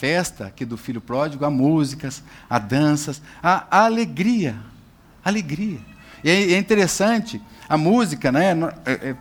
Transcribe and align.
festa 0.00 0.46
aqui 0.46 0.64
do 0.64 0.78
filho 0.78 0.98
pródigo 0.98 1.44
há 1.44 1.50
músicas, 1.50 2.22
há 2.48 2.58
danças, 2.58 3.20
há, 3.42 3.84
alegria. 3.84 4.56
Alegria. 5.22 5.78
E 6.24 6.30
é, 6.30 6.52
é 6.52 6.58
interessante, 6.58 7.40
a 7.68 7.76
música, 7.76 8.32
né? 8.32 8.52
É, 8.86 8.92
é 8.92 9.16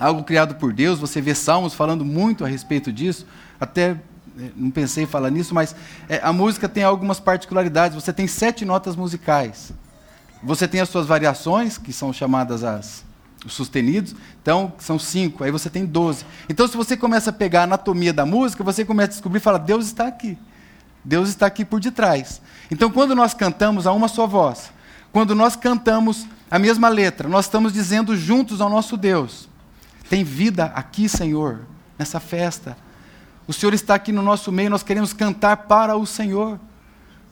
algo 0.00 0.24
criado 0.24 0.56
por 0.56 0.72
Deus, 0.72 0.98
você 0.98 1.20
vê 1.20 1.32
Salmos 1.32 1.74
falando 1.74 2.04
muito 2.04 2.44
a 2.44 2.48
respeito 2.48 2.92
disso, 2.92 3.24
até 3.60 3.90
é, 4.36 4.50
não 4.56 4.68
pensei 4.72 5.04
em 5.04 5.06
falar 5.06 5.30
nisso, 5.30 5.54
mas 5.54 5.76
é, 6.08 6.18
a 6.24 6.32
música 6.32 6.68
tem 6.68 6.82
algumas 6.82 7.20
particularidades. 7.20 7.94
Você 7.94 8.12
tem 8.12 8.26
sete 8.26 8.64
notas 8.64 8.96
musicais. 8.96 9.72
Você 10.42 10.66
tem 10.66 10.80
as 10.80 10.88
suas 10.88 11.06
variações, 11.06 11.78
que 11.78 11.92
são 11.92 12.12
chamadas 12.12 12.64
as 12.64 13.04
sustenidos, 13.52 14.14
então 14.40 14.72
são 14.78 14.98
cinco, 14.98 15.44
aí 15.44 15.50
você 15.50 15.68
tem 15.68 15.84
doze. 15.84 16.24
Então, 16.48 16.66
se 16.66 16.76
você 16.76 16.96
começa 16.96 17.30
a 17.30 17.32
pegar 17.32 17.60
a 17.60 17.64
anatomia 17.64 18.12
da 18.12 18.24
música, 18.24 18.64
você 18.64 18.84
começa 18.84 19.08
a 19.08 19.12
descobrir 19.12 19.38
e 19.38 19.42
fala: 19.42 19.58
Deus 19.58 19.86
está 19.86 20.06
aqui. 20.06 20.38
Deus 21.04 21.28
está 21.28 21.46
aqui 21.46 21.64
por 21.64 21.80
detrás. 21.80 22.40
Então, 22.70 22.90
quando 22.90 23.14
nós 23.14 23.34
cantamos 23.34 23.86
a 23.86 23.92
uma 23.92 24.08
só 24.08 24.26
voz, 24.26 24.72
quando 25.12 25.34
nós 25.34 25.54
cantamos 25.54 26.26
a 26.50 26.58
mesma 26.58 26.88
letra, 26.88 27.28
nós 27.28 27.44
estamos 27.44 27.72
dizendo 27.72 28.16
juntos 28.16 28.60
ao 28.60 28.70
nosso 28.70 28.96
Deus: 28.96 29.48
tem 30.08 30.24
vida 30.24 30.66
aqui, 30.74 31.08
Senhor, 31.08 31.60
nessa 31.98 32.18
festa. 32.18 32.76
O 33.46 33.52
Senhor 33.52 33.74
está 33.74 33.94
aqui 33.94 34.10
no 34.10 34.22
nosso 34.22 34.50
meio, 34.50 34.70
nós 34.70 34.82
queremos 34.82 35.12
cantar 35.12 35.56
para 35.56 35.96
o 35.96 36.06
Senhor. 36.06 36.58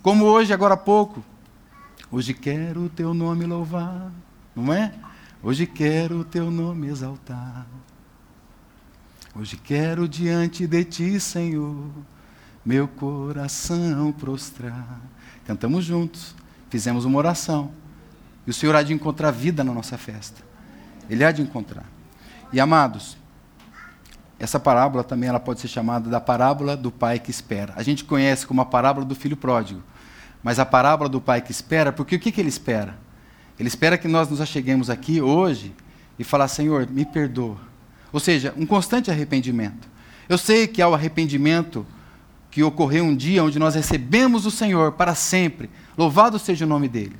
Como 0.02 0.24
hoje, 0.26 0.52
agora 0.52 0.74
há 0.74 0.76
pouco. 0.76 1.24
Hoje 2.10 2.34
quero 2.34 2.82
o 2.82 2.88
teu 2.90 3.14
nome 3.14 3.46
louvar, 3.46 4.12
não 4.54 4.70
é? 4.70 4.92
Hoje 5.44 5.66
quero 5.66 6.20
o 6.20 6.24
teu 6.24 6.52
nome 6.52 6.86
exaltar. 6.86 7.66
Hoje 9.34 9.56
quero 9.56 10.06
diante 10.06 10.68
de 10.68 10.84
ti, 10.84 11.18
Senhor, 11.18 11.90
meu 12.64 12.86
coração 12.86 14.12
prostrar. 14.12 15.00
Cantamos 15.44 15.84
juntos, 15.84 16.36
fizemos 16.70 17.04
uma 17.04 17.18
oração. 17.18 17.72
E 18.46 18.50
o 18.50 18.54
Senhor 18.54 18.76
há 18.76 18.84
de 18.84 18.92
encontrar 18.92 19.32
vida 19.32 19.64
na 19.64 19.72
nossa 19.72 19.98
festa. 19.98 20.40
Ele 21.10 21.24
há 21.24 21.32
de 21.32 21.42
encontrar. 21.42 21.86
E 22.52 22.60
amados, 22.60 23.16
essa 24.38 24.60
parábola 24.60 25.02
também 25.02 25.28
ela 25.28 25.40
pode 25.40 25.60
ser 25.60 25.66
chamada 25.66 26.08
da 26.08 26.20
parábola 26.20 26.76
do 26.76 26.92
pai 26.92 27.18
que 27.18 27.32
espera. 27.32 27.72
A 27.74 27.82
gente 27.82 28.04
conhece 28.04 28.46
como 28.46 28.60
a 28.60 28.64
parábola 28.64 29.04
do 29.04 29.16
filho 29.16 29.36
pródigo. 29.36 29.82
Mas 30.40 30.60
a 30.60 30.64
parábola 30.64 31.08
do 31.08 31.20
pai 31.20 31.40
que 31.40 31.50
espera, 31.50 31.92
porque 31.92 32.14
o 32.14 32.20
que, 32.20 32.30
que 32.30 32.40
ele 32.40 32.48
espera? 32.48 33.01
Ele 33.62 33.68
espera 33.68 33.96
que 33.96 34.08
nós 34.08 34.28
nos 34.28 34.40
acheguemos 34.40 34.90
aqui 34.90 35.22
hoje 35.22 35.72
e 36.18 36.24
falar, 36.24 36.48
Senhor, 36.48 36.84
me 36.90 37.04
perdoa. 37.04 37.58
Ou 38.12 38.18
seja, 38.18 38.52
um 38.56 38.66
constante 38.66 39.08
arrependimento. 39.08 39.88
Eu 40.28 40.36
sei 40.36 40.66
que 40.66 40.82
há 40.82 40.88
o 40.88 40.94
arrependimento 40.94 41.86
que 42.50 42.60
ocorreu 42.60 43.04
um 43.04 43.14
dia 43.14 43.44
onde 43.44 43.60
nós 43.60 43.76
recebemos 43.76 44.46
o 44.46 44.50
Senhor 44.50 44.90
para 44.90 45.14
sempre. 45.14 45.70
Louvado 45.96 46.40
seja 46.40 46.64
o 46.64 46.68
nome 46.68 46.88
dele. 46.88 47.14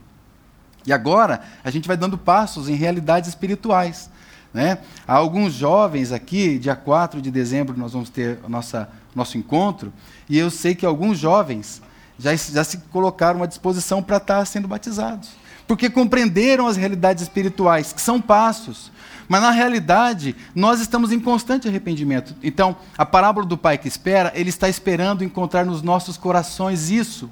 E 0.84 0.92
agora 0.92 1.42
a 1.62 1.70
gente 1.70 1.86
vai 1.86 1.96
dando 1.96 2.18
passos 2.18 2.68
em 2.68 2.74
realidades 2.74 3.28
espirituais. 3.28 4.10
Né? 4.52 4.78
Há 5.06 5.14
alguns 5.14 5.52
jovens 5.52 6.10
aqui, 6.10 6.58
dia 6.58 6.74
4 6.74 7.22
de 7.22 7.30
dezembro 7.30 7.78
nós 7.78 7.92
vamos 7.92 8.10
ter 8.10 8.40
o 8.42 8.48
nosso 8.48 9.38
encontro, 9.38 9.92
e 10.28 10.36
eu 10.36 10.50
sei 10.50 10.74
que 10.74 10.84
alguns 10.84 11.20
jovens 11.20 11.80
já, 12.18 12.34
já 12.34 12.64
se 12.64 12.78
colocaram 12.90 13.44
à 13.44 13.46
disposição 13.46 14.02
para 14.02 14.16
estar 14.16 14.44
sendo 14.44 14.66
batizados 14.66 15.40
porque 15.66 15.88
compreenderam 15.88 16.66
as 16.66 16.77
realidades 16.77 17.22
espirituais, 17.22 17.92
que 17.92 18.00
são 18.00 18.20
passos. 18.20 18.91
Mas 19.28 19.41
na 19.41 19.50
realidade, 19.50 20.36
nós 20.54 20.80
estamos 20.80 21.12
em 21.12 21.20
constante 21.20 21.69
arrependimento. 21.69 22.34
Então, 22.42 22.77
a 22.98 23.06
parábola 23.06 23.46
do 23.46 23.56
pai 23.56 23.78
que 23.78 23.88
espera, 23.88 24.32
ele 24.34 24.50
está 24.50 24.69
esperando 24.69 25.24
encontrar 25.24 25.64
nos 25.64 25.80
nossos 25.80 26.16
corações 26.16 26.91
isso. 26.91 27.30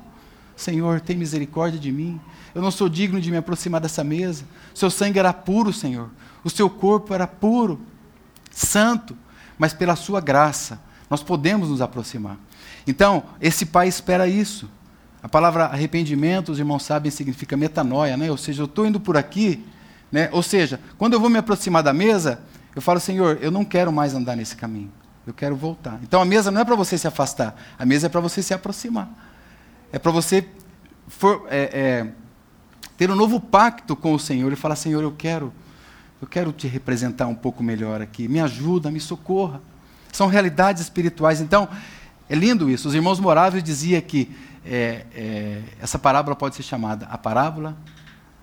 Senhor, 0.56 1.00
tem 1.00 1.16
misericórdia 1.16 1.78
de 1.78 1.92
mim. 1.92 2.20
Eu 2.54 2.62
não 2.62 2.70
sou 2.70 2.88
digno 2.88 3.20
de 3.20 3.30
me 3.30 3.36
aproximar 3.36 3.80
dessa 3.80 4.02
mesa. 4.02 4.44
Seu 4.74 4.90
sangue 4.90 5.18
era 5.18 5.32
puro, 5.32 5.72
Senhor. 5.72 6.10
O 6.42 6.50
seu 6.50 6.70
corpo 6.70 7.12
era 7.12 7.26
puro, 7.26 7.80
santo, 8.50 9.16
mas 9.58 9.74
pela 9.74 9.94
sua 9.94 10.20
graça 10.20 10.80
nós 11.08 11.22
podemos 11.22 11.68
nos 11.68 11.80
aproximar. 11.80 12.38
Então, 12.86 13.24
esse 13.40 13.66
pai 13.66 13.88
espera 13.88 14.26
isso. 14.28 14.70
A 15.22 15.28
palavra 15.28 15.66
arrependimento, 15.66 16.50
os 16.50 16.58
irmãos 16.58 16.82
sabem, 16.82 17.10
significa 17.10 17.56
metanoia, 17.56 18.16
né? 18.16 18.30
ou 18.30 18.36
seja, 18.36 18.62
eu 18.62 18.66
estou 18.66 18.86
indo 18.86 18.98
por 18.98 19.16
aqui, 19.16 19.64
né? 20.10 20.28
ou 20.32 20.42
seja, 20.42 20.80
quando 20.96 21.12
eu 21.12 21.20
vou 21.20 21.28
me 21.28 21.38
aproximar 21.38 21.82
da 21.82 21.92
mesa, 21.92 22.40
eu 22.74 22.80
falo, 22.80 22.98
Senhor, 22.98 23.38
eu 23.42 23.50
não 23.50 23.64
quero 23.64 23.92
mais 23.92 24.14
andar 24.14 24.36
nesse 24.36 24.56
caminho, 24.56 24.90
eu 25.26 25.34
quero 25.34 25.54
voltar. 25.54 26.00
Então 26.02 26.20
a 26.20 26.24
mesa 26.24 26.50
não 26.50 26.60
é 26.60 26.64
para 26.64 26.74
você 26.74 26.96
se 26.96 27.06
afastar, 27.06 27.54
a 27.78 27.84
mesa 27.84 28.06
é 28.06 28.08
para 28.08 28.20
você 28.20 28.42
se 28.42 28.54
aproximar. 28.54 29.08
É 29.92 29.98
para 29.98 30.12
você 30.12 30.46
for, 31.08 31.46
é, 31.50 31.70
é, 31.72 32.06
ter 32.96 33.10
um 33.10 33.16
novo 33.16 33.40
pacto 33.40 33.96
com 33.96 34.14
o 34.14 34.18
Senhor 34.18 34.52
e 34.52 34.56
falar, 34.56 34.76
Senhor, 34.76 35.02
eu 35.02 35.12
quero, 35.12 35.52
eu 36.22 36.28
quero 36.28 36.52
te 36.52 36.68
representar 36.68 37.26
um 37.26 37.34
pouco 37.34 37.62
melhor 37.62 38.00
aqui, 38.00 38.28
me 38.28 38.40
ajuda, 38.40 38.90
me 38.90 39.00
socorra. 39.00 39.60
São 40.12 40.28
realidades 40.28 40.82
espirituais. 40.82 41.40
Então, 41.40 41.68
é 42.28 42.34
lindo 42.34 42.70
isso. 42.70 42.88
Os 42.88 42.94
irmãos 42.94 43.18
Moráveis 43.18 43.62
diziam 43.62 44.00
que 44.00 44.30
é, 44.64 45.06
é, 45.14 45.62
essa 45.80 45.98
parábola 45.98 46.36
pode 46.36 46.54
ser 46.54 46.62
chamada 46.62 47.06
a 47.06 47.16
parábola 47.16 47.76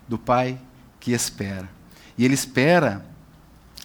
do 0.08 0.18
pai 0.18 0.58
que 1.00 1.12
espera. 1.12 1.70
E 2.18 2.26
ele 2.26 2.34
espera 2.34 3.06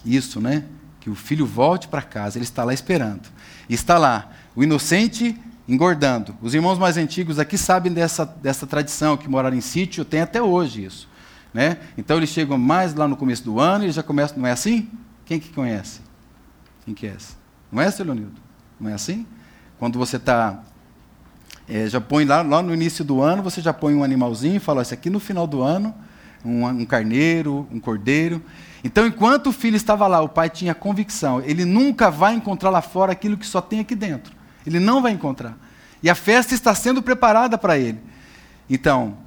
isso, 0.05 0.39
né? 0.39 0.65
Que 0.99 1.09
o 1.09 1.15
filho 1.15 1.45
volte 1.45 1.87
para 1.87 2.01
casa. 2.01 2.37
Ele 2.37 2.45
está 2.45 2.63
lá 2.63 2.73
esperando. 2.73 3.29
E 3.69 3.73
está 3.73 3.97
lá 3.97 4.31
o 4.55 4.63
inocente 4.63 5.39
engordando. 5.67 6.35
Os 6.41 6.53
irmãos 6.53 6.77
mais 6.77 6.97
antigos 6.97 7.39
aqui 7.39 7.57
sabem 7.57 7.91
dessa, 7.91 8.25
dessa 8.25 8.67
tradição 8.67 9.15
que 9.15 9.29
moraram 9.29 9.55
em 9.55 9.61
sítio, 9.61 10.03
tem 10.03 10.21
até 10.21 10.41
hoje 10.41 10.85
isso. 10.85 11.07
Né? 11.53 11.77
Então 11.97 12.17
eles 12.17 12.29
chegam 12.29 12.57
mais 12.57 12.93
lá 12.95 13.07
no 13.07 13.15
começo 13.15 13.43
do 13.43 13.59
ano 13.59 13.85
e 13.85 13.91
já 13.91 14.01
começam. 14.01 14.39
Não 14.39 14.47
é 14.47 14.51
assim? 14.51 14.89
Quem 15.25 15.39
que 15.39 15.49
conhece? 15.49 16.01
Quem 16.83 16.93
que 16.93 17.07
é 17.07 17.13
esse? 17.15 17.35
Não 17.71 17.81
é, 17.81 17.93
Leonildo? 17.99 18.41
Não 18.79 18.89
é 18.89 18.93
assim? 18.93 19.25
Quando 19.77 19.97
você 19.97 20.17
está 20.17 20.63
é, 21.67 21.87
já 21.87 22.01
põe 22.01 22.25
lá, 22.25 22.41
lá 22.41 22.61
no 22.61 22.73
início 22.73 23.03
do 23.03 23.21
ano, 23.21 23.41
você 23.41 23.61
já 23.61 23.73
põe 23.73 23.95
um 23.95 24.03
animalzinho 24.03 24.57
e 24.57 24.59
fala, 24.59 24.81
esse 24.81 24.93
aqui 24.93 25.09
no 25.09 25.19
final 25.19 25.47
do 25.47 25.61
ano, 25.61 25.93
um, 26.43 26.65
um 26.65 26.85
carneiro, 26.85 27.67
um 27.71 27.79
cordeiro. 27.79 28.41
Então, 28.83 29.07
enquanto 29.07 29.47
o 29.47 29.53
filho 29.53 29.77
estava 29.77 30.05
lá, 30.07 30.21
o 30.21 30.27
pai 30.27 30.49
tinha 30.49 30.75
convicção, 30.75 31.41
ele 31.41 31.63
nunca 31.63 32.11
vai 32.11 32.35
encontrar 32.35 32.69
lá 32.69 32.81
fora 32.81 33.13
aquilo 33.13 33.37
que 33.37 33.47
só 33.47 33.61
tem 33.61 33.79
aqui 33.79 33.95
dentro. 33.95 34.33
Ele 34.65 34.79
não 34.79 35.01
vai 35.01 35.11
encontrar. 35.11 35.57
E 36.01 36.09
a 36.09 36.15
festa 36.15 36.53
está 36.53 36.75
sendo 36.75 37.01
preparada 37.01 37.57
para 37.57 37.77
ele. 37.77 37.99
Então, 38.69 39.17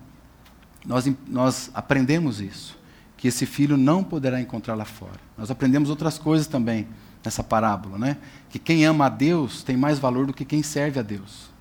nós, 0.84 1.10
nós 1.26 1.70
aprendemos 1.72 2.40
isso, 2.40 2.78
que 3.16 3.28
esse 3.28 3.46
filho 3.46 3.78
não 3.78 4.04
poderá 4.04 4.40
encontrar 4.40 4.74
lá 4.74 4.84
fora. 4.84 5.20
Nós 5.38 5.50
aprendemos 5.50 5.88
outras 5.88 6.18
coisas 6.18 6.46
também 6.46 6.86
nessa 7.24 7.42
parábola, 7.42 7.98
né? 7.98 8.18
Que 8.50 8.58
quem 8.58 8.84
ama 8.84 9.06
a 9.06 9.08
Deus 9.08 9.62
tem 9.62 9.76
mais 9.76 9.98
valor 9.98 10.26
do 10.26 10.34
que 10.34 10.44
quem 10.44 10.62
serve 10.62 11.00
a 11.00 11.02
Deus. 11.02 11.55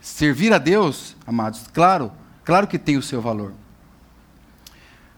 Servir 0.00 0.52
a 0.52 0.58
Deus, 0.58 1.16
amados, 1.26 1.64
claro, 1.72 2.12
claro 2.44 2.66
que 2.66 2.78
tem 2.78 2.96
o 2.96 3.02
seu 3.02 3.20
valor. 3.20 3.52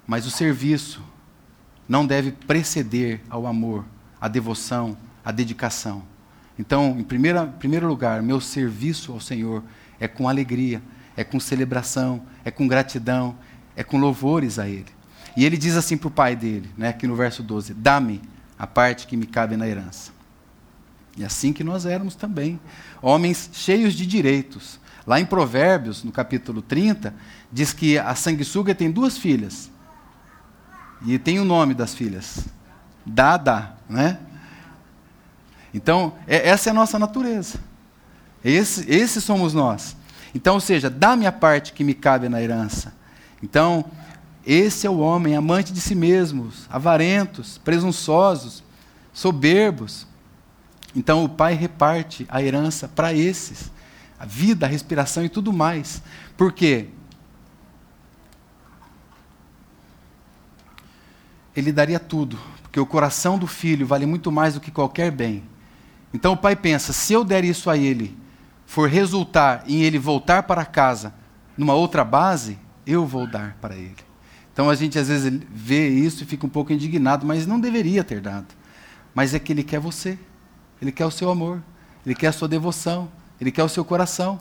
Mas 0.06 0.26
o 0.26 0.30
serviço 0.30 1.02
não 1.88 2.06
deve 2.06 2.32
preceder 2.32 3.20
ao 3.28 3.46
amor, 3.46 3.84
à 4.20 4.28
devoção, 4.28 4.96
à 5.24 5.30
dedicação. 5.30 6.02
Então, 6.58 6.96
em 6.98 7.04
primeira, 7.04 7.46
primeiro 7.46 7.86
lugar, 7.86 8.22
meu 8.22 8.40
serviço 8.40 9.12
ao 9.12 9.20
Senhor 9.20 9.62
é 9.98 10.08
com 10.08 10.28
alegria, 10.28 10.82
é 11.16 11.24
com 11.24 11.38
celebração, 11.38 12.22
é 12.44 12.50
com 12.50 12.66
gratidão, 12.66 13.36
é 13.76 13.84
com 13.84 13.98
louvores 13.98 14.58
a 14.58 14.68
Ele. 14.68 14.86
E 15.36 15.44
ele 15.44 15.56
diz 15.56 15.76
assim 15.76 15.96
para 15.96 16.08
o 16.08 16.10
pai 16.10 16.34
dele, 16.34 16.68
né, 16.76 16.88
aqui 16.88 17.06
no 17.06 17.14
verso 17.14 17.42
12: 17.42 17.74
Dá-me 17.74 18.20
a 18.58 18.66
parte 18.66 19.06
que 19.06 19.16
me 19.16 19.26
cabe 19.26 19.56
na 19.56 19.68
herança. 19.68 20.12
E 21.16 21.24
assim 21.24 21.52
que 21.52 21.64
nós 21.64 21.86
éramos 21.86 22.14
também, 22.14 22.58
homens 23.02 23.50
cheios 23.52 23.94
de 23.94 24.06
direitos. 24.06 24.79
Lá 25.06 25.18
em 25.18 25.24
Provérbios, 25.24 26.04
no 26.04 26.12
capítulo 26.12 26.62
30, 26.62 27.14
diz 27.50 27.72
que 27.72 27.98
a 27.98 28.14
sanguessuga 28.14 28.74
tem 28.74 28.90
duas 28.90 29.16
filhas. 29.16 29.70
E 31.06 31.18
tem 31.18 31.38
o 31.38 31.44
nome 31.44 31.74
das 31.74 31.94
filhas. 31.94 32.46
Dada, 33.04 33.74
né? 33.88 34.18
Então, 35.72 36.14
é, 36.26 36.48
essa 36.48 36.68
é 36.68 36.72
a 36.72 36.74
nossa 36.74 36.98
natureza. 36.98 37.58
Esse, 38.44 38.90
esse 38.90 39.20
somos 39.20 39.54
nós. 39.54 39.96
Então, 40.34 40.54
ou 40.54 40.60
seja, 40.60 40.90
dá-me 40.90 41.26
a 41.26 41.32
parte 41.32 41.72
que 41.72 41.84
me 41.84 41.94
cabe 41.94 42.28
na 42.28 42.42
herança. 42.42 42.92
Então, 43.42 43.84
esse 44.46 44.86
é 44.86 44.90
o 44.90 44.98
homem, 44.98 45.36
amante 45.36 45.72
de 45.72 45.80
si 45.80 45.94
mesmos, 45.94 46.66
avarentos, 46.70 47.58
presunçosos, 47.58 48.62
soberbos, 49.12 50.06
então 50.94 51.24
o 51.24 51.28
pai 51.28 51.54
reparte 51.54 52.26
a 52.28 52.42
herança 52.42 52.88
para 52.88 53.14
esses, 53.14 53.70
a 54.20 54.26
vida, 54.26 54.66
a 54.66 54.68
respiração 54.68 55.24
e 55.24 55.30
tudo 55.30 55.50
mais. 55.50 56.02
Por 56.36 56.52
quê? 56.52 56.88
Ele 61.56 61.72
daria 61.72 61.98
tudo, 61.98 62.38
porque 62.62 62.78
o 62.78 62.84
coração 62.84 63.38
do 63.38 63.46
filho 63.46 63.86
vale 63.86 64.04
muito 64.04 64.30
mais 64.30 64.52
do 64.52 64.60
que 64.60 64.70
qualquer 64.70 65.10
bem. 65.10 65.42
Então 66.12 66.34
o 66.34 66.36
pai 66.36 66.54
pensa: 66.54 66.92
se 66.92 67.14
eu 67.14 67.24
der 67.24 67.44
isso 67.44 67.70
a 67.70 67.78
ele, 67.78 68.14
for 68.66 68.90
resultar 68.90 69.64
em 69.66 69.82
ele 69.82 69.98
voltar 69.98 70.42
para 70.42 70.66
casa 70.66 71.14
numa 71.56 71.72
outra 71.72 72.04
base, 72.04 72.58
eu 72.86 73.06
vou 73.06 73.26
dar 73.26 73.56
para 73.58 73.74
ele. 73.74 73.96
Então 74.52 74.68
a 74.68 74.74
gente 74.74 74.98
às 74.98 75.08
vezes 75.08 75.40
vê 75.50 75.88
isso 75.88 76.22
e 76.22 76.26
fica 76.26 76.44
um 76.44 76.50
pouco 76.50 76.74
indignado, 76.74 77.24
mas 77.24 77.46
não 77.46 77.58
deveria 77.58 78.04
ter 78.04 78.20
dado. 78.20 78.48
Mas 79.14 79.32
é 79.32 79.38
que 79.38 79.50
ele 79.50 79.64
quer 79.64 79.80
você, 79.80 80.18
ele 80.80 80.92
quer 80.92 81.06
o 81.06 81.10
seu 81.10 81.30
amor, 81.30 81.62
ele 82.04 82.14
quer 82.14 82.26
a 82.28 82.32
sua 82.32 82.46
devoção, 82.46 83.10
ele 83.40 83.50
quer 83.50 83.64
o 83.64 83.68
seu 83.68 83.84
coração. 83.84 84.40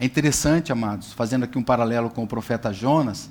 É 0.00 0.04
interessante, 0.04 0.72
amados, 0.72 1.12
fazendo 1.12 1.44
aqui 1.44 1.58
um 1.58 1.62
paralelo 1.62 2.10
com 2.10 2.24
o 2.24 2.26
profeta 2.26 2.72
Jonas, 2.72 3.30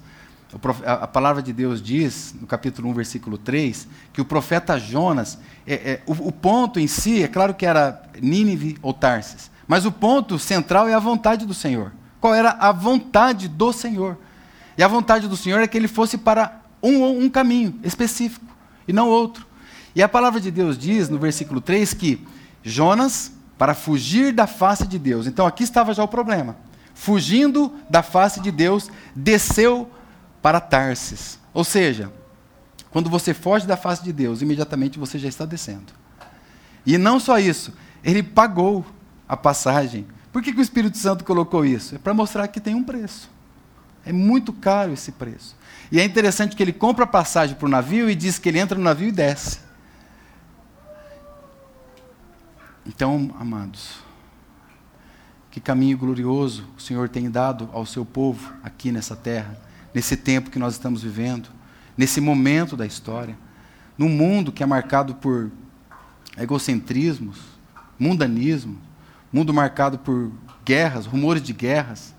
a 0.85 1.07
palavra 1.07 1.41
de 1.41 1.53
Deus 1.53 1.81
diz, 1.81 2.35
no 2.39 2.45
capítulo 2.45 2.89
1, 2.89 2.94
versículo 2.94 3.38
3, 3.38 3.88
que 4.12 4.19
o 4.19 4.25
profeta 4.25 4.77
Jonas, 4.77 5.38
é, 5.65 5.73
é, 5.73 6.01
o, 6.06 6.12
o, 6.12 6.31
ponto 6.31 6.77
em 6.77 6.88
si, 6.88 7.23
é 7.23 7.27
claro 7.27 7.53
que 7.53 7.65
era 7.65 8.03
Nínive 8.21 8.77
ou 8.81 8.94
Tarsis, 8.94 9.50
mas 9.65 9.85
o 9.85 9.91
ponto 9.91 10.38
central 10.38 10.89
é 10.89 10.94
a 10.94 11.00
vontade 11.00 11.45
do 11.45 11.53
Senhor. 11.53 11.94
Qual 12.19 12.35
era 12.35 12.51
a 12.51 12.73
vontade 12.73 13.47
do 13.47 13.71
Senhor? 13.71 14.18
E 14.77 14.83
a 14.83 14.88
vontade 14.88 15.27
do 15.27 15.38
Senhor 15.38 15.62
é 15.62 15.68
que 15.68 15.77
ele 15.77 15.88
fosse 15.88 16.18
para 16.18 16.62
um, 16.83 17.23
um 17.23 17.29
caminho 17.29 17.79
específico 17.81 18.45
e 18.85 18.91
não 18.91 19.07
outro. 19.07 19.47
E 19.95 20.03
a 20.03 20.09
palavra 20.09 20.41
de 20.41 20.51
Deus 20.51 20.77
diz, 20.77 21.07
no 21.07 21.18
versículo 21.18 21.62
3, 21.62 21.94
que 21.94 22.27
Jonas, 22.62 23.31
para 23.61 23.75
fugir 23.75 24.33
da 24.33 24.47
face 24.47 24.87
de 24.87 24.97
Deus, 24.97 25.27
então 25.27 25.45
aqui 25.45 25.61
estava 25.61 25.93
já 25.93 26.03
o 26.03 26.07
problema. 26.07 26.55
Fugindo 26.95 27.71
da 27.87 28.01
face 28.01 28.39
de 28.39 28.49
Deus, 28.49 28.89
desceu 29.15 29.87
para 30.41 30.59
Tarsis. 30.59 31.37
Ou 31.53 31.63
seja, 31.63 32.11
quando 32.89 33.07
você 33.07 33.35
foge 33.35 33.67
da 33.67 33.77
face 33.77 34.03
de 34.03 34.11
Deus, 34.11 34.41
imediatamente 34.41 34.97
você 34.97 35.19
já 35.19 35.29
está 35.29 35.45
descendo. 35.45 35.93
E 36.87 36.97
não 36.97 37.19
só 37.19 37.37
isso, 37.37 37.71
ele 38.03 38.23
pagou 38.23 38.83
a 39.29 39.37
passagem. 39.37 40.07
Por 40.33 40.41
que, 40.41 40.51
que 40.51 40.59
o 40.59 40.63
Espírito 40.63 40.97
Santo 40.97 41.23
colocou 41.23 41.63
isso? 41.63 41.93
É 41.93 41.97
para 41.99 42.15
mostrar 42.15 42.47
que 42.47 42.59
tem 42.59 42.73
um 42.73 42.83
preço. 42.83 43.29
É 44.03 44.11
muito 44.11 44.51
caro 44.51 44.91
esse 44.91 45.11
preço. 45.11 45.55
E 45.91 45.99
é 45.99 46.03
interessante 46.03 46.55
que 46.55 46.63
ele 46.63 46.73
compra 46.73 47.03
a 47.03 47.07
passagem 47.07 47.55
para 47.55 47.67
o 47.67 47.69
navio 47.69 48.09
e 48.09 48.15
diz 48.15 48.39
que 48.39 48.49
ele 48.49 48.57
entra 48.57 48.75
no 48.75 48.83
navio 48.83 49.09
e 49.09 49.11
desce. 49.11 49.59
Então, 52.86 53.36
amados, 53.39 54.00
que 55.51 55.60
caminho 55.60 55.98
glorioso 55.98 56.66
o 56.75 56.81
Senhor 56.81 57.10
tem 57.10 57.30
dado 57.30 57.69
ao 57.74 57.86
seu 57.86 58.04
povo 58.04 58.51
aqui 58.63 58.92
nessa 58.92 59.16
terra, 59.16 59.56
nesse 59.94 60.18
tempo 60.18 60.50
que 60.50 60.57
nós 60.57 60.74
estamos 60.74 61.04
vivendo, 61.04 61.50
nesse 61.95 62.19
momento 62.19 62.75
da 62.75 62.86
história, 62.86 63.38
num 63.98 64.10
mundo 64.10 64.51
que 64.51 64.63
é 64.63 64.66
marcado 64.66 65.13
por 65.16 65.51
egocentrismos, 66.38 67.38
mundanismo, 68.00 68.80
mundo 69.31 69.54
marcado 69.54 70.00
por 70.00 70.31
guerras, 70.66 71.06
rumores 71.06 71.44
de 71.44 71.54
guerras, 71.54 72.16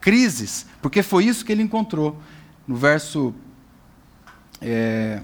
crises, 0.00 0.66
porque 0.80 1.02
foi 1.02 1.24
isso 1.24 1.44
que 1.44 1.52
ele 1.52 1.62
encontrou. 1.62 2.20
No 2.66 2.74
verso 2.74 3.34
é, 4.62 5.22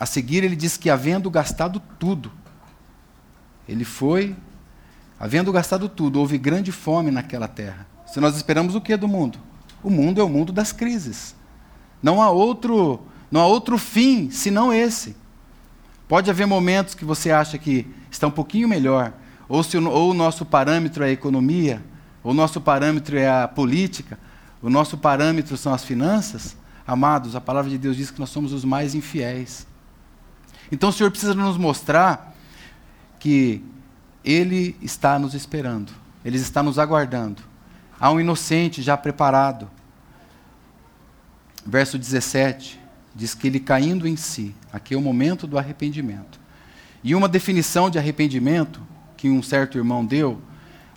a 0.00 0.04
seguir, 0.04 0.42
ele 0.42 0.56
diz 0.56 0.76
que, 0.76 0.90
havendo 0.90 1.30
gastado 1.30 1.80
tudo, 1.98 2.32
ele 3.68 3.84
foi, 3.84 4.36
havendo 5.18 5.52
gastado 5.52 5.88
tudo, 5.88 6.20
houve 6.20 6.38
grande 6.38 6.70
fome 6.70 7.10
naquela 7.10 7.48
terra. 7.48 7.86
Se 8.06 8.20
nós 8.20 8.36
esperamos 8.36 8.74
o 8.74 8.80
que 8.80 8.96
do 8.96 9.08
mundo? 9.08 9.38
O 9.82 9.90
mundo 9.90 10.20
é 10.20 10.24
o 10.24 10.28
mundo 10.28 10.52
das 10.52 10.72
crises. 10.72 11.34
Não 12.02 12.22
há 12.22 12.30
outro, 12.30 13.00
não 13.30 13.40
há 13.40 13.46
outro 13.46 13.78
fim 13.78 14.30
senão 14.30 14.72
esse. 14.72 15.16
Pode 16.06 16.30
haver 16.30 16.46
momentos 16.46 16.94
que 16.94 17.04
você 17.04 17.30
acha 17.30 17.58
que 17.58 17.86
está 18.10 18.26
um 18.26 18.30
pouquinho 18.30 18.68
melhor, 18.68 19.12
ou, 19.48 19.62
se 19.62 19.76
ou 19.76 20.10
o 20.10 20.14
nosso 20.14 20.44
parâmetro 20.44 21.02
é 21.02 21.08
a 21.08 21.12
economia, 21.12 21.82
ou 22.22 22.32
o 22.32 22.34
nosso 22.34 22.60
parâmetro 22.60 23.18
é 23.18 23.28
a 23.28 23.48
política, 23.48 24.18
o 24.62 24.70
nosso 24.70 24.96
parâmetro 24.96 25.56
são 25.56 25.72
as 25.72 25.84
finanças. 25.84 26.56
Amados, 26.86 27.34
a 27.34 27.40
palavra 27.40 27.70
de 27.70 27.78
Deus 27.78 27.96
diz 27.96 28.10
que 28.10 28.20
nós 28.20 28.30
somos 28.30 28.52
os 28.52 28.64
mais 28.64 28.94
infiéis. 28.94 29.66
Então 30.70 30.90
o 30.90 30.92
Senhor 30.92 31.10
precisa 31.10 31.34
nos 31.34 31.56
mostrar 31.56 32.33
que 33.24 33.64
Ele 34.22 34.76
está 34.82 35.18
nos 35.18 35.32
esperando, 35.32 35.90
Ele 36.22 36.36
está 36.36 36.62
nos 36.62 36.78
aguardando. 36.78 37.40
Há 37.98 38.10
um 38.10 38.20
inocente 38.20 38.82
já 38.82 38.98
preparado. 38.98 39.70
Verso 41.64 41.98
17 41.98 42.78
diz 43.14 43.32
que 43.32 43.46
ele 43.46 43.60
caindo 43.60 44.06
em 44.06 44.14
si, 44.14 44.54
aqui 44.70 44.92
é 44.92 44.96
o 44.98 45.00
momento 45.00 45.46
do 45.46 45.56
arrependimento. 45.56 46.38
E 47.02 47.14
uma 47.14 47.26
definição 47.26 47.88
de 47.88 47.98
arrependimento 47.98 48.82
que 49.16 49.30
um 49.30 49.42
certo 49.42 49.78
irmão 49.78 50.04
deu, 50.04 50.42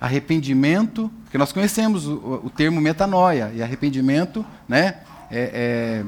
arrependimento, 0.02 1.10
porque 1.24 1.38
nós 1.38 1.54
conhecemos 1.54 2.08
o, 2.08 2.42
o 2.44 2.50
termo 2.50 2.82
metanoia, 2.82 3.54
e 3.56 3.64
arrependimento, 3.64 4.46
né, 4.68 4.98
é, 5.32 6.04
é, 6.04 6.06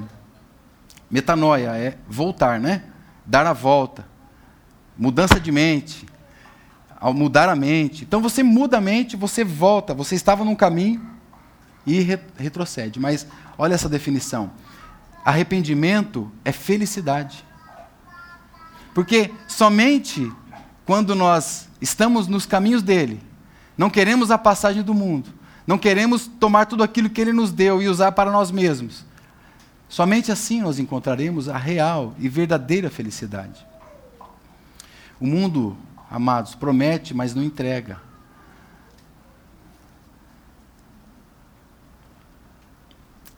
metanoia 1.09 1.77
é 1.77 1.97
voltar, 2.09 2.59
né, 2.59 2.83
dar 3.25 3.45
a 3.45 3.53
volta, 3.53 4.03
mudança 4.99 5.39
de 5.39 5.49
mente, 5.49 6.05
ao 6.99 7.13
mudar 7.13 7.47
a 7.47 7.55
mente. 7.55 8.03
Então 8.03 8.21
você 8.21 8.43
muda 8.43 8.77
a 8.77 8.81
mente, 8.81 9.15
você 9.15 9.45
volta, 9.45 9.93
você 9.93 10.13
estava 10.13 10.43
num 10.43 10.55
caminho 10.55 11.01
e 11.85 12.01
re 12.01 12.19
retrocede. 12.37 12.99
Mas 12.99 13.25
olha 13.57 13.73
essa 13.73 13.87
definição. 13.87 14.51
Arrependimento 15.23 16.29
é 16.43 16.51
felicidade. 16.51 17.45
Porque 18.93 19.31
somente 19.47 20.29
quando 20.85 21.15
nós 21.15 21.69
estamos 21.79 22.27
nos 22.27 22.45
caminhos 22.45 22.83
dele, 22.83 23.21
não 23.77 23.89
queremos 23.89 24.31
a 24.31 24.37
passagem 24.37 24.83
do 24.83 24.93
mundo, 24.93 25.29
não 25.65 25.77
queremos 25.77 26.27
tomar 26.27 26.65
tudo 26.65 26.83
aquilo 26.83 27.09
que 27.09 27.21
ele 27.21 27.31
nos 27.31 27.51
deu 27.51 27.81
e 27.81 27.87
usar 27.87 28.11
para 28.11 28.31
nós 28.31 28.51
mesmos. 28.51 29.05
Somente 29.87 30.31
assim 30.31 30.61
nós 30.61 30.79
encontraremos 30.79 31.47
a 31.47 31.57
real 31.57 32.13
e 32.19 32.27
verdadeira 32.27 32.89
felicidade. 32.89 33.68
O 35.19 35.27
mundo, 35.27 35.75
amados, 36.09 36.55
promete, 36.55 37.13
mas 37.13 37.35
não 37.35 37.43
entrega. 37.43 37.99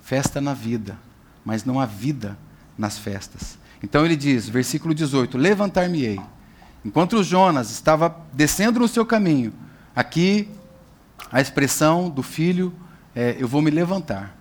Festa 0.02 0.40
na 0.40 0.54
vida, 0.54 1.00
mas 1.44 1.66
não 1.66 1.80
há 1.80 1.86
vida 1.86 2.38
nas 2.78 3.00
festas. 3.00 3.58
Então 3.82 4.06
ele 4.06 4.16
diz, 4.16 4.48
versículo 4.48 4.94
18: 4.94 5.38
Levantar-me-ei. 5.38 6.20
Enquanto 6.86 7.24
Jonas 7.24 7.72
estava 7.72 8.16
descendo 8.34 8.80
no 8.80 8.88
seu 8.88 9.06
caminho, 9.06 9.54
aqui 9.96 10.50
a 11.32 11.42
expressão 11.42 12.10
do 12.10 12.22
filho 12.22 12.74
é: 13.16 13.38
Eu 13.40 13.48
vou 13.48 13.62
me 13.62 13.72
levantar 13.72 14.38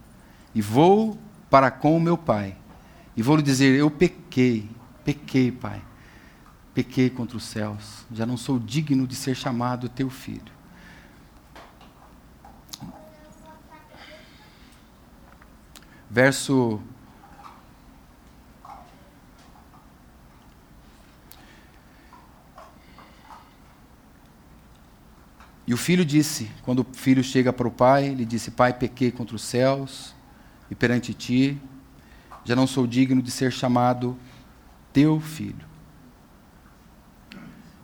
e 0.55 0.61
vou 0.61 1.19
para 1.49 1.71
com 1.71 1.97
o 1.97 2.01
meu 2.01 2.19
pai. 2.19 2.57
E 3.17 3.23
vou 3.23 3.37
lhe 3.37 3.43
dizer: 3.43 3.79
Eu 3.79 3.91
pequei, 3.91 4.69
pequei, 5.05 5.51
pai 5.51 5.81
pequei 6.75 7.11
contra 7.11 7.37
os 7.37 7.45
céus, 7.45 8.05
já 8.13 8.25
não 8.25 8.37
sou 8.37 8.59
digno 8.59 9.07
de 9.07 9.15
ser 9.15 9.35
chamado 9.35 9.89
teu 9.89 10.09
filho. 10.09 10.53
Verso 16.09 16.81
E 25.71 25.73
o 25.73 25.77
filho 25.77 26.05
disse, 26.05 26.51
quando 26.63 26.81
o 26.81 26.87
filho 26.93 27.23
chega 27.23 27.53
para 27.53 27.69
o 27.69 27.71
pai, 27.71 28.07
ele 28.07 28.25
disse: 28.25 28.51
Pai, 28.51 28.73
pequei 28.73 29.13
contra 29.13 29.37
os 29.37 29.43
céus 29.43 30.13
e 30.69 30.75
perante 30.75 31.15
ti, 31.15 31.57
já 32.45 32.57
não 32.57 32.67
sou 32.67 32.89
digno 32.89 33.23
de 33.23 33.31
ser 33.31 33.53
chamado 33.53 34.19
teu 34.93 35.21
filho. 35.21 35.70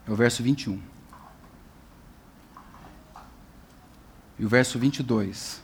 É 0.07 0.11
o 0.11 0.15
verso 0.15 0.43
21. 0.43 0.81
E 4.39 4.45
o 4.45 4.49
verso 4.49 4.79
22 4.79 5.61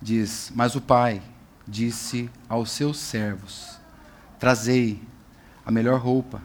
diz: 0.00 0.50
Mas 0.54 0.74
o 0.74 0.80
pai 0.80 1.22
disse 1.66 2.30
aos 2.48 2.70
seus 2.70 2.98
servos: 2.98 3.78
Trazei 4.38 5.02
a 5.66 5.70
melhor 5.70 6.00
roupa 6.00 6.40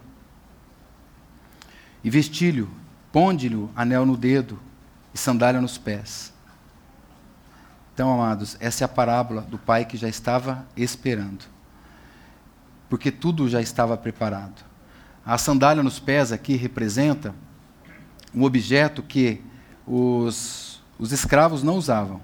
e 2.03 2.09
vestilho, 2.09 2.69
ponde-lhe 3.11 3.69
anel 3.75 4.05
no 4.05 4.17
dedo 4.17 4.59
e 5.13 5.17
sandália 5.17 5.61
nos 5.61 5.77
pés. 5.77 6.33
Então, 7.93 8.13
amados, 8.13 8.55
essa 8.61 8.83
é 8.83 8.85
a 8.85 8.87
parábola 8.87 9.41
do 9.41 9.57
pai 9.57 9.83
que 9.83 9.97
já 9.97 10.07
estava 10.07 10.65
esperando. 10.75 11.45
Porque 12.89 13.11
tudo 13.11 13.49
já 13.49 13.61
estava 13.61 13.97
preparado. 13.97 14.68
A 15.25 15.37
sandália 15.37 15.83
nos 15.83 15.99
pés 15.99 16.31
aqui 16.31 16.55
representa 16.55 17.35
um 18.33 18.43
objeto 18.43 19.03
que 19.03 19.41
os, 19.85 20.81
os 20.97 21.11
escravos 21.11 21.63
não 21.63 21.75
usavam. 21.75 22.21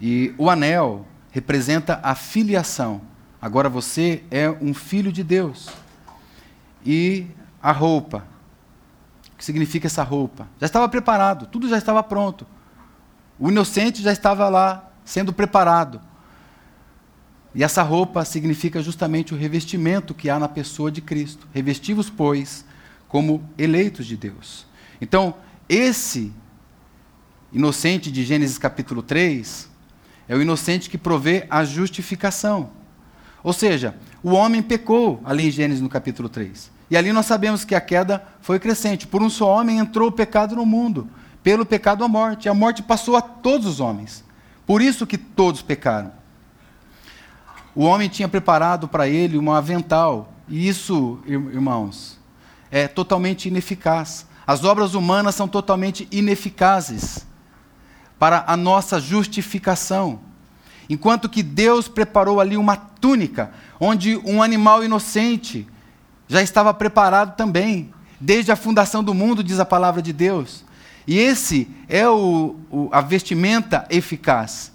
E 0.00 0.34
o 0.36 0.50
anel 0.50 1.06
representa 1.30 2.00
a 2.02 2.14
filiação. 2.14 3.00
Agora 3.40 3.68
você 3.68 4.24
é 4.30 4.50
um 4.50 4.74
filho 4.74 5.12
de 5.12 5.22
Deus. 5.22 5.68
E 6.84 7.26
a 7.62 7.72
roupa, 7.72 8.24
que 9.22 9.44
que 9.44 9.46
significa 9.46 9.86
essa 9.86 10.02
roupa. 10.02 10.48
Já 10.58 10.64
estava 10.64 10.88
preparado, 10.88 11.46
tudo 11.46 11.68
já 11.68 11.76
estava 11.76 12.02
pronto. 12.02 12.46
O 13.38 13.50
inocente 13.50 14.02
já 14.02 14.10
estava 14.10 14.48
lá 14.48 14.90
sendo 15.04 15.32
preparado. 15.32 16.00
E 17.54 17.62
essa 17.62 17.82
roupa 17.82 18.24
significa 18.24 18.82
justamente 18.82 19.32
o 19.32 19.36
revestimento 19.36 20.12
que 20.12 20.28
há 20.28 20.38
na 20.38 20.48
pessoa 20.48 20.90
de 20.90 21.00
Cristo. 21.00 21.46
Revestivos, 21.54 22.10
pois, 22.10 22.64
como 23.06 23.48
eleitos 23.56 24.06
de 24.06 24.16
Deus. 24.16 24.66
Então, 25.00 25.34
esse 25.68 26.32
inocente 27.52 28.10
de 28.10 28.24
Gênesis 28.24 28.58
capítulo 28.58 29.02
3 29.02 29.70
é 30.28 30.34
o 30.34 30.42
inocente 30.42 30.90
que 30.90 30.98
provê 30.98 31.46
a 31.48 31.64
justificação. 31.64 32.70
Ou 33.42 33.52
seja, 33.52 33.94
o 34.22 34.32
homem 34.32 34.62
pecou, 34.62 35.20
ali 35.24 35.46
em 35.46 35.50
Gênesis 35.50 35.82
no 35.82 35.88
capítulo 35.88 36.28
3. 36.28 36.72
E 36.90 36.96
ali 36.96 37.12
nós 37.12 37.26
sabemos 37.26 37.64
que 37.64 37.74
a 37.74 37.80
queda 37.80 38.26
foi 38.40 38.58
crescente. 38.58 39.06
Por 39.06 39.22
um 39.22 39.30
só 39.30 39.48
homem 39.48 39.78
entrou 39.78 40.08
o 40.08 40.12
pecado 40.12 40.56
no 40.56 40.66
mundo, 40.66 41.08
pelo 41.42 41.64
pecado 41.64 42.02
a 42.02 42.08
morte. 42.08 42.48
A 42.48 42.54
morte 42.54 42.82
passou 42.82 43.16
a 43.16 43.22
todos 43.22 43.66
os 43.66 43.80
homens. 43.80 44.24
Por 44.66 44.82
isso 44.82 45.06
que 45.06 45.18
todos 45.18 45.62
pecaram. 45.62 46.23
O 47.74 47.84
homem 47.84 48.08
tinha 48.08 48.28
preparado 48.28 48.86
para 48.86 49.08
ele 49.08 49.38
um 49.38 49.50
avental. 49.52 50.32
E 50.48 50.68
isso, 50.68 51.18
irmãos, 51.26 52.18
é 52.70 52.86
totalmente 52.86 53.48
ineficaz. 53.48 54.26
As 54.46 54.62
obras 54.62 54.94
humanas 54.94 55.34
são 55.34 55.48
totalmente 55.48 56.06
ineficazes 56.12 57.26
para 58.18 58.44
a 58.46 58.56
nossa 58.56 59.00
justificação. 59.00 60.20
Enquanto 60.88 61.28
que 61.28 61.42
Deus 61.42 61.88
preparou 61.88 62.40
ali 62.40 62.56
uma 62.56 62.76
túnica, 62.76 63.52
onde 63.80 64.16
um 64.18 64.42
animal 64.42 64.84
inocente 64.84 65.66
já 66.28 66.42
estava 66.42 66.72
preparado 66.74 67.36
também, 67.36 67.92
desde 68.20 68.52
a 68.52 68.56
fundação 68.56 69.02
do 69.02 69.14
mundo, 69.14 69.42
diz 69.42 69.58
a 69.58 69.64
palavra 69.64 70.00
de 70.02 70.12
Deus. 70.12 70.64
E 71.06 71.18
esse 71.18 71.68
é 71.88 72.08
o, 72.08 72.56
o, 72.70 72.88
a 72.92 73.00
vestimenta 73.00 73.86
eficaz. 73.90 74.72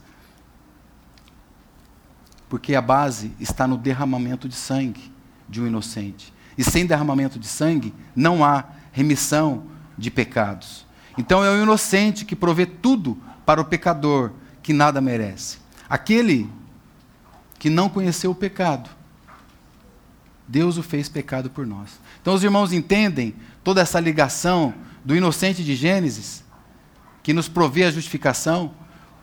Porque 2.50 2.76
a 2.76 2.82
base 2.82 3.32
está 3.40 3.68
no 3.68 3.78
derramamento 3.78 4.50
de 4.50 4.56
sangue 4.56 5.14
de 5.48 5.62
um 5.62 5.68
inocente. 5.68 6.34
E 6.58 6.64
sem 6.64 6.86
derramamento 6.86 7.40
de 7.40 7.48
sangue, 7.48 7.94
não 8.16 8.44
há 8.44 8.66
remissão 8.92 9.64
de 9.98 10.12
pecados. 10.12 10.86
Então 11.18 11.44
é 11.44 11.50
o 11.50 11.62
inocente 11.62 12.26
que 12.26 12.36
provê 12.36 12.66
tudo 12.66 13.18
para 13.46 13.62
o 13.62 13.66
pecador 13.66 14.32
que 14.62 14.74
nada 14.74 15.00
merece. 15.00 15.58
Aquele 15.90 16.50
que 17.58 17.70
não 17.70 17.90
conheceu 17.90 18.32
o 18.32 18.36
pecado, 18.36 18.90
Deus 20.48 20.78
o 20.78 20.84
fez 20.84 21.08
pecado 21.08 21.50
por 21.50 21.66
nós. 21.66 22.00
Então 22.22 22.34
os 22.34 22.44
irmãos 22.44 22.74
entendem 22.74 23.36
toda 23.64 23.82
essa 23.82 24.00
ligação 24.00 24.74
do 25.06 25.16
inocente 25.16 25.64
de 25.64 25.76
Gênesis, 25.76 26.44
que 27.22 27.34
nos 27.34 27.48
provê 27.48 27.84
a 27.84 27.92
justificação, 27.92 28.74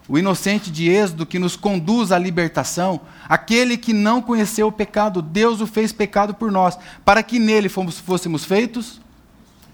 o 0.08 0.18
inocente 0.18 0.70
de 0.70 0.88
Êxodo 0.88 1.26
que 1.26 1.38
nos 1.38 1.56
conduz 1.56 2.12
à 2.12 2.18
libertação, 2.18 3.00
aquele 3.28 3.76
que 3.76 3.92
não 3.92 4.22
conheceu 4.22 4.68
o 4.68 4.72
pecado, 4.72 5.20
Deus 5.20 5.60
o 5.60 5.66
fez 5.66 5.92
pecado 5.92 6.34
por 6.34 6.52
nós, 6.52 6.78
para 7.04 7.22
que 7.22 7.38
nele 7.38 7.68
fomos, 7.68 7.98
fôssemos 7.98 8.44
feitos 8.44 9.00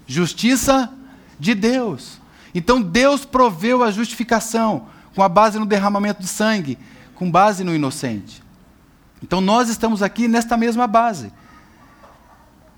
justiça 0.07 0.91
de 1.39 1.55
Deus. 1.55 2.19
Então 2.53 2.81
Deus 2.81 3.25
proveu 3.25 3.83
a 3.83 3.91
justificação 3.91 4.87
com 5.15 5.23
a 5.23 5.29
base 5.29 5.57
no 5.57 5.65
derramamento 5.65 6.21
de 6.21 6.27
sangue, 6.27 6.77
com 7.15 7.29
base 7.29 7.63
no 7.63 7.73
inocente. 7.73 8.43
Então 9.21 9.39
nós 9.39 9.69
estamos 9.69 10.03
aqui 10.03 10.27
nesta 10.27 10.57
mesma 10.57 10.87
base. 10.87 11.31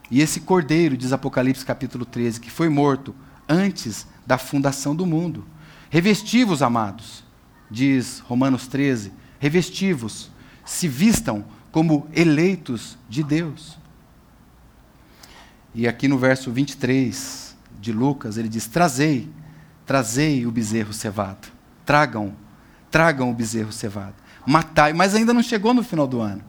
E 0.09 0.21
esse 0.21 0.41
cordeiro, 0.41 0.95
diz 0.95 1.11
Apocalipse 1.11 1.65
capítulo 1.65 2.05
13, 2.05 2.39
que 2.39 2.51
foi 2.51 2.69
morto 2.69 3.15
antes 3.49 4.05
da 4.25 4.37
fundação 4.37 4.95
do 4.95 5.05
mundo. 5.05 5.43
Revestivos, 5.89 6.61
amados, 6.61 7.24
diz 7.69 8.19
Romanos 8.19 8.67
13, 8.67 9.11
revestivos, 9.39 10.31
se 10.63 10.87
vistam 10.87 11.45
como 11.71 12.07
eleitos 12.13 12.97
de 13.09 13.23
Deus. 13.23 13.77
E 15.73 15.87
aqui 15.87 16.07
no 16.07 16.17
verso 16.17 16.51
23 16.51 17.55
de 17.79 17.91
Lucas, 17.91 18.37
ele 18.37 18.47
diz: 18.47 18.67
Trazei 18.67 19.29
Trazei 19.85 20.45
o 20.45 20.51
bezerro 20.51 20.91
cevado. 20.91 21.47
Tragam, 21.85 22.33
tragam 22.89 23.29
o 23.29 23.33
bezerro 23.33 23.71
cevado. 23.71 24.15
Matai, 24.45 24.93
mas 24.93 25.13
ainda 25.13 25.33
não 25.33 25.43
chegou 25.43 25.73
no 25.73 25.83
final 25.83 26.07
do 26.07 26.19
ano. 26.19 26.43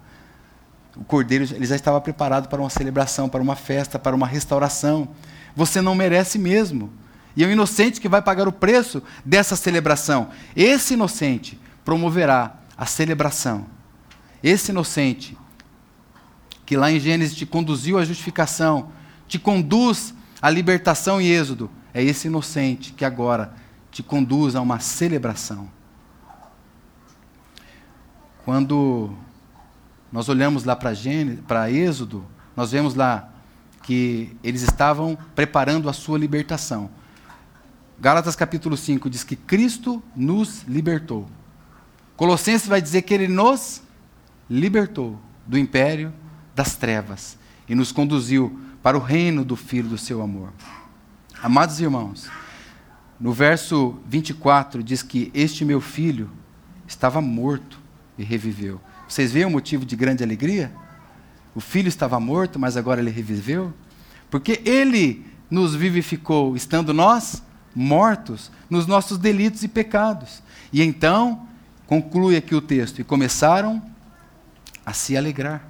O 0.96 1.04
cordeiro 1.04 1.44
ele 1.52 1.66
já 1.66 1.76
estava 1.76 2.00
preparado 2.00 2.49
para 2.49 2.61
uma 2.61 2.70
celebração, 2.70 3.28
para 3.28 3.42
uma 3.42 3.54
festa, 3.54 3.99
para 3.99 4.16
uma 4.16 4.26
restauração. 4.26 5.08
Você 5.54 5.82
não 5.82 5.94
merece 5.94 6.38
mesmo. 6.38 6.90
E 7.37 7.45
é 7.45 7.47
o 7.47 7.50
inocente 7.50 8.00
que 8.00 8.09
vai 8.09 8.23
pagar 8.23 8.49
o 8.49 8.52
preço 8.52 9.02
dessa 9.25 9.55
celebração. 9.55 10.31
Esse 10.57 10.95
inocente 10.95 11.61
promoverá 11.85 12.57
a 12.76 12.87
celebração. 12.87 13.66
Esse 14.43 14.71
inocente 14.71 15.37
que 16.64 16.76
lá 16.76 16.90
em 16.90 16.99
Gênesis 16.99 17.37
te 17.37 17.47
conduziu 17.47 17.99
à 17.99 18.05
justificação, 18.05 18.90
te 19.28 19.38
conduz 19.38 20.12
à 20.43 20.50
libertação 20.50 21.21
em 21.21 21.28
Êxodo, 21.28 21.71
é 21.95 22.02
esse 22.02 22.26
inocente 22.26 22.93
que 22.93 23.05
agora 23.05 23.55
te 23.90 24.02
conduz 24.02 24.57
a 24.57 24.61
uma 24.61 24.81
celebração. 24.81 25.69
Quando 28.45 29.16
nós 30.11 30.28
olhamos 30.28 30.64
lá 30.64 30.76
para 30.76 31.71
Êxodo, 31.71 32.25
nós 32.57 32.73
vemos 32.73 32.95
lá 32.95 33.31
que 33.83 34.37
eles 34.43 34.62
estavam 34.62 35.16
preparando 35.35 35.88
a 35.88 35.93
sua 35.93 36.19
libertação. 36.19 36.90
Gálatas 37.98 38.36
capítulo 38.36 38.76
5 38.76 39.08
diz 39.08 39.24
que 39.24 39.34
Cristo 39.34 40.02
nos 40.14 40.62
libertou. 40.64 41.26
Colossenses 42.14 42.68
vai 42.68 42.80
dizer 42.82 43.02
que 43.02 43.14
ele 43.14 43.26
nos 43.26 43.82
libertou 44.50 45.18
do 45.46 45.58
império 45.58 46.12
das 46.54 46.76
trevas 46.76 47.38
e 47.66 47.74
nos 47.74 47.92
conduziu 47.92 48.60
para 48.82 48.98
o 48.98 49.00
reino 49.00 49.44
do 49.44 49.56
Filho 49.56 49.88
do 49.88 49.98
seu 49.98 50.20
amor. 50.20 50.52
Amados 51.42 51.80
irmãos, 51.80 52.28
no 53.18 53.32
verso 53.32 53.98
24 54.06 54.82
diz 54.82 55.02
que 55.02 55.30
este 55.32 55.64
meu 55.64 55.80
filho 55.80 56.30
estava 56.86 57.20
morto 57.22 57.80
e 58.18 58.24
reviveu. 58.24 58.78
Vocês 59.08 59.32
veem 59.32 59.46
o 59.46 59.50
motivo 59.50 59.86
de 59.86 59.96
grande 59.96 60.22
alegria? 60.22 60.70
O 61.54 61.60
filho 61.60 61.88
estava 61.88 62.20
morto, 62.20 62.58
mas 62.58 62.76
agora 62.76 63.00
ele 63.00 63.10
reviveu? 63.10 63.72
Porque 64.30 64.60
ele 64.66 65.24
nos 65.50 65.74
vivificou, 65.74 66.54
estando 66.54 66.92
nós 66.92 67.42
mortos 67.76 68.50
nos 68.68 68.87
nossos 68.87 69.18
delitos 69.18 69.62
e 69.62 69.68
pecados. 69.68 70.42
E 70.73 70.83
então, 70.83 71.47
conclui 71.87 72.37
aqui 72.37 72.54
o 72.54 72.61
texto: 72.61 73.00
e 73.00 73.04
começaram 73.04 73.83
a 74.85 74.92
se 74.92 75.16
alegrar. 75.16 75.62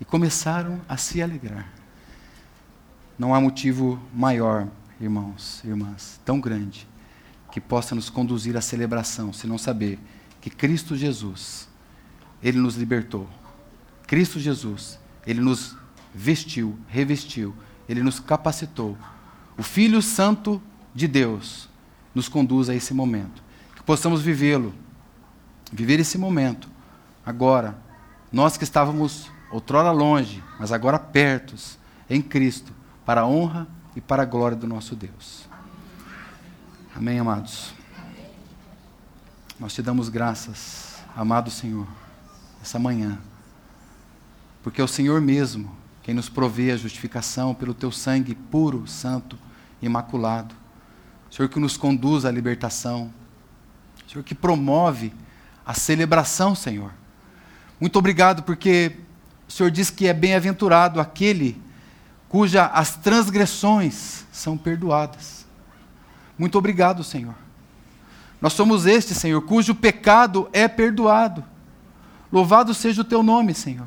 E 0.00 0.04
começaram 0.04 0.80
a 0.88 0.96
se 0.96 1.22
alegrar. 1.22 1.68
Não 3.18 3.34
há 3.34 3.40
motivo 3.40 4.00
maior 4.12 4.66
irmãos, 5.00 5.62
irmãs, 5.64 6.20
tão 6.24 6.38
grande, 6.38 6.86
que 7.50 7.60
possa 7.60 7.94
nos 7.94 8.10
conduzir 8.10 8.56
à 8.56 8.60
celebração, 8.60 9.32
se 9.32 9.46
não 9.46 9.56
saber 9.56 9.98
que 10.40 10.50
Cristo 10.50 10.94
Jesus, 10.94 11.68
Ele 12.42 12.58
nos 12.58 12.76
libertou. 12.76 13.28
Cristo 14.06 14.38
Jesus, 14.38 14.98
Ele 15.26 15.40
nos 15.40 15.76
vestiu, 16.14 16.78
revestiu, 16.86 17.54
Ele 17.88 18.02
nos 18.02 18.20
capacitou. 18.20 18.96
O 19.56 19.62
Filho 19.62 20.00
Santo 20.02 20.62
de 20.94 21.06
Deus 21.06 21.68
nos 22.14 22.28
conduz 22.28 22.68
a 22.68 22.74
esse 22.74 22.92
momento. 22.92 23.42
Que 23.74 23.82
possamos 23.82 24.20
vivê-lo, 24.22 24.74
viver 25.72 26.00
esse 26.00 26.18
momento, 26.18 26.68
agora. 27.24 27.76
Nós 28.32 28.56
que 28.56 28.64
estávamos 28.64 29.30
outrora 29.50 29.90
longe, 29.90 30.42
mas 30.58 30.72
agora 30.72 30.98
pertos, 30.98 31.78
em 32.08 32.22
Cristo, 32.22 32.72
para 33.04 33.22
a 33.22 33.26
honra 33.26 33.66
e 33.96 34.00
para 34.00 34.22
a 34.22 34.26
glória 34.26 34.56
do 34.56 34.66
nosso 34.66 34.94
Deus. 34.94 35.48
Amém, 36.94 37.18
amados? 37.18 37.72
Nós 39.58 39.74
te 39.74 39.82
damos 39.82 40.08
graças, 40.08 41.02
amado 41.16 41.50
Senhor, 41.50 41.86
essa 42.62 42.78
manhã, 42.78 43.18
porque 44.62 44.80
é 44.80 44.84
o 44.84 44.88
Senhor 44.88 45.20
mesmo 45.20 45.74
quem 46.02 46.14
nos 46.14 46.28
provê 46.28 46.70
a 46.72 46.76
justificação 46.76 47.54
pelo 47.54 47.74
teu 47.74 47.92
sangue 47.92 48.34
puro, 48.34 48.86
santo, 48.86 49.38
imaculado. 49.82 50.54
Senhor 51.30 51.48
que 51.48 51.60
nos 51.60 51.76
conduz 51.76 52.24
à 52.24 52.30
libertação. 52.30 53.12
Senhor 54.10 54.24
que 54.24 54.34
promove 54.34 55.12
a 55.64 55.72
celebração, 55.72 56.54
Senhor. 56.54 56.92
Muito 57.80 57.98
obrigado 57.98 58.42
porque 58.42 58.96
o 59.48 59.52
Senhor 59.52 59.70
diz 59.70 59.88
que 59.90 60.06
é 60.06 60.12
bem-aventurado 60.12 61.00
aquele 61.00 61.60
cuja 62.28 62.66
as 62.66 62.96
transgressões 62.96 64.24
são 64.30 64.56
perdoadas. 64.56 65.46
Muito 66.38 66.56
obrigado, 66.58 67.02
Senhor. 67.02 67.34
Nós 68.40 68.52
somos 68.52 68.86
este, 68.86 69.14
Senhor, 69.14 69.40
cujo 69.42 69.74
pecado 69.74 70.48
é 70.52 70.66
perdoado. 70.66 71.44
Louvado 72.32 72.72
seja 72.72 73.02
o 73.02 73.04
teu 73.04 73.22
nome, 73.22 73.54
Senhor. 73.54 73.86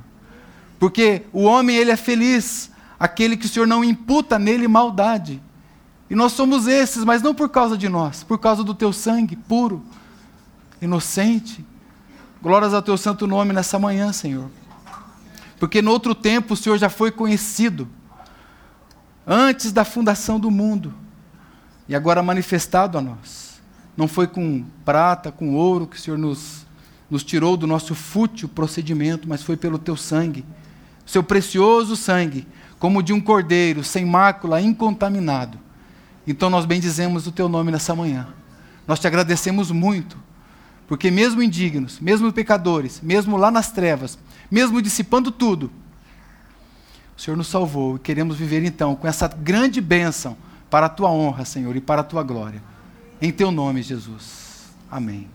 Porque 0.78 1.24
o 1.32 1.44
homem 1.44 1.76
ele 1.76 1.92
é 1.92 1.96
feliz, 1.96 2.70
aquele 3.00 3.38
que 3.38 3.46
o 3.46 3.50
Senhor 3.50 3.66
não 3.66 3.84
imputa 3.84 4.38
nele 4.38 4.68
maldade. 4.68 5.42
E 6.13 6.15
nós 6.15 6.34
somos 6.34 6.67
esses, 6.67 7.03
mas 7.03 7.24
não 7.24 7.34
por 7.34 7.50
causa 7.50 7.75
de 7.75 7.89
nós, 7.89 8.24
por 8.24 8.38
causa 8.38 8.63
do 8.63 8.75
teu 8.75 8.93
sangue 8.93 9.36
puro, 9.36 9.84
inocente. 10.79 11.65
Glórias 12.39 12.72
ao 12.72 12.84
teu 12.84 12.96
santo 13.00 13.25
nome 13.25 13.51
nessa 13.51 13.79
manhã, 13.79 14.13
Senhor. 14.13 14.48
Porque 15.60 15.82
no 15.82 15.89
outro 15.89 16.13
tempo 16.13 16.53
o 16.53 16.55
Senhor 16.55 16.77
já 16.77 16.88
foi 16.88 17.10
conhecido, 17.10 17.89
antes 19.25 19.72
da 19.72 19.84
fundação 19.84 20.39
do 20.39 20.51
mundo, 20.51 20.93
e 21.89 21.96
agora 21.96 22.22
manifestado 22.22 22.96
a 22.96 23.01
nós. 23.01 23.60
Não 23.98 24.08
foi 24.08 24.27
com 24.27 24.63
prata, 24.86 25.32
com 25.32 25.55
ouro 25.55 25.88
que 25.88 25.98
o 25.98 26.00
Senhor 26.00 26.20
nos, 26.20 26.63
nos 27.10 27.24
tirou 27.24 27.58
do 27.58 27.65
nosso 27.65 27.96
fútil 27.96 28.48
procedimento, 28.48 29.27
mas 29.27 29.41
foi 29.41 29.58
pelo 29.58 29.79
teu 29.79 29.98
sangue, 29.98 30.46
seu 31.08 31.24
precioso 31.24 31.96
sangue, 31.96 32.48
como 32.77 33.01
de 33.01 33.13
um 33.13 33.20
cordeiro, 33.20 33.84
sem 33.84 34.05
mácula, 34.05 34.62
incontaminado. 34.62 35.62
Então 36.25 36.50
nós 36.50 36.65
bendizemos 36.65 37.27
o 37.27 37.32
teu 37.32 37.50
nome 37.50 37.72
nessa 37.72 37.96
manhã. 37.96 38.27
Nós 38.88 39.00
te 39.00 39.08
agradecemos 39.08 39.72
muito, 39.72 40.18
porque 40.88 41.10
mesmo 41.10 41.42
indignos, 41.42 42.00
mesmo 42.00 42.32
pecadores, 42.32 43.00
mesmo 43.01 43.38
lá 43.38 43.50
nas 43.50 43.72
trevas, 43.72 44.18
mesmo 44.51 44.82
dissipando 44.82 45.32
tudo, 45.32 45.72
o 47.18 47.22
Senhor 47.22 47.38
nos 47.38 47.48
salvou 47.48 47.96
e 47.96 48.00
queremos 48.00 48.38
viver 48.38 48.63
então 48.63 48.96
com 48.96 49.08
essa 49.08 49.27
grande 49.27 49.80
bênção 49.80 50.36
para 50.70 50.88
a 50.88 50.89
tua 50.89 51.10
honra, 51.10 51.46
Senhor, 51.46 51.75
e 51.75 51.82
para 51.82 52.01
a 52.01 52.03
tua 52.03 52.24
glória. 52.24 52.62
Em 53.22 53.32
teu 53.32 53.51
nome, 53.51 53.82
Jesus. 53.82 54.74
Amém. 54.89 55.27